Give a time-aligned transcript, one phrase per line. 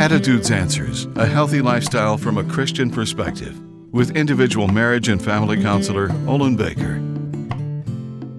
[0.00, 3.60] Attitudes Answers A Healthy Lifestyle from a Christian Perspective
[3.92, 6.98] with individual marriage and family counselor Olin Baker.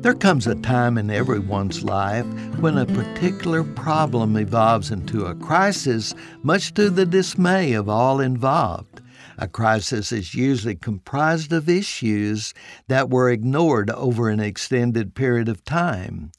[0.00, 2.26] There comes a time in everyone's life
[2.58, 6.12] when a particular problem evolves into a crisis,
[6.42, 9.00] much to the dismay of all involved.
[9.38, 12.52] A crisis is usually comprised of issues
[12.88, 16.32] that were ignored over an extended period of time.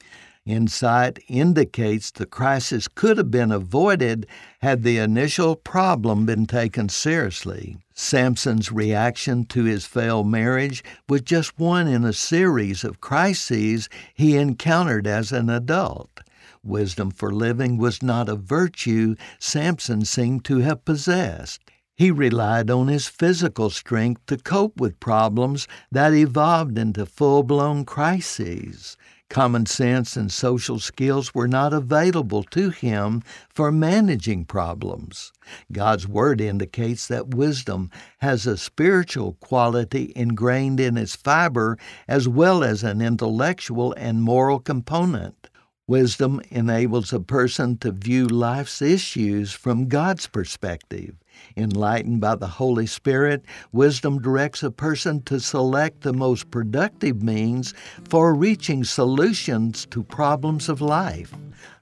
[0.46, 4.28] Insight indicates the crisis could have been avoided
[4.62, 7.78] had the initial problem been taken seriously.
[7.96, 14.38] Samson's reaction to his failed marriage was just one in a series of crises he
[14.38, 16.22] encountered as an adult.
[16.64, 21.60] Wisdom for living was not a virtue Samson seemed to have possessed.
[21.96, 27.84] He relied on his physical strength to cope with problems that evolved into full blown
[27.84, 28.96] crises.
[29.30, 35.34] Common sense and social skills were not available to him for managing problems.
[35.72, 41.78] God's Word indicates that wisdom has a spiritual quality ingrained in its fiber
[42.08, 45.50] as well as an intellectual and moral component.
[45.88, 51.16] Wisdom enables a person to view life's issues from God's perspective.
[51.58, 57.74] Enlightened by the Holy Spirit, wisdom directs a person to select the most productive means
[58.10, 61.34] for reaching solutions to problems of life.